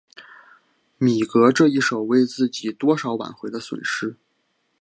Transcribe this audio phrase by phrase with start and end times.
[0.97, 4.17] 米格这一手为自己多少挽回了损失。